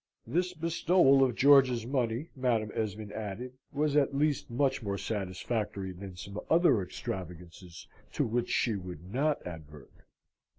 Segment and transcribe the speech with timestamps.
[0.25, 6.15] This bestowal of George's money, Madam Esmond added, was at least much more satisfactory than
[6.15, 9.91] some other extravagances to which she would not advert.